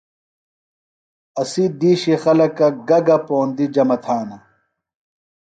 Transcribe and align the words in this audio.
اسی 1.41 1.63
دیشی 1.79 2.13
خلکہ 2.23 2.67
گہ 2.87 2.99
گہ 3.07 3.17
پوندِیہ 3.27 3.71
جمع 3.75 3.97
تھانہ؟ 4.03 4.37